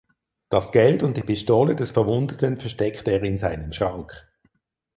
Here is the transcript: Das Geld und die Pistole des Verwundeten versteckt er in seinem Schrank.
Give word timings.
Das 0.49 0.71
Geld 0.71 1.03
und 1.03 1.15
die 1.15 1.21
Pistole 1.21 1.75
des 1.75 1.91
Verwundeten 1.91 2.57
versteckt 2.57 3.07
er 3.07 3.21
in 3.21 3.37
seinem 3.37 3.71
Schrank. 3.71 4.27